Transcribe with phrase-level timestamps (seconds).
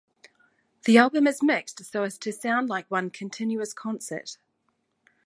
[0.85, 4.37] The album is mixed so as to sound like one continuous concert.